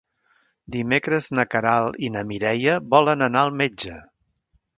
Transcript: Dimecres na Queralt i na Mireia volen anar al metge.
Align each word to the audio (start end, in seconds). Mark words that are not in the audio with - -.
Dimecres 0.75 1.27
na 1.39 1.45
Queralt 1.51 1.99
i 2.07 2.09
na 2.15 2.25
Mireia 2.33 2.79
volen 2.95 3.27
anar 3.27 3.45
al 3.45 3.55
metge. 3.61 4.01